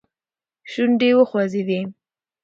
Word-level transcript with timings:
شونډې 0.71 1.07
يې 1.11 1.17
وخوځېدې. 1.17 1.79